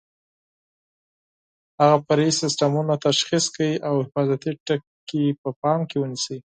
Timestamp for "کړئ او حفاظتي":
3.55-4.51